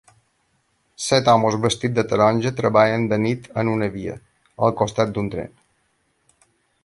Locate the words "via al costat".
3.97-5.11